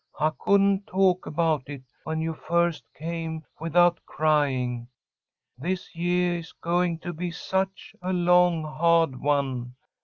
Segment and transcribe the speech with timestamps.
[0.19, 4.87] I couldn't talk about it when you first came without crying,
[5.59, 9.75] this yeah is going to be such a long, hah'd one.